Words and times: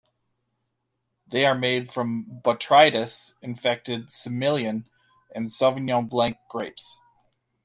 They 1.27 1.45
are 1.45 1.53
made 1.53 1.91
from 1.93 2.25
botrytis 2.43 3.35
infected 3.43 4.07
Semillon 4.07 4.85
and 5.35 5.45
Sauvignon 5.45 6.09
blanc 6.09 6.37
grapes. 6.49 6.97